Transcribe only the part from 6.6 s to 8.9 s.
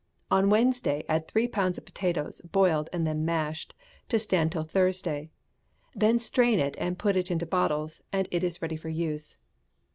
and put it into bottles, and it is ready for